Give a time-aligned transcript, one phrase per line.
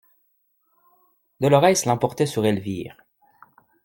[1.39, 2.97] Dolorès l'emportait sur Elvire.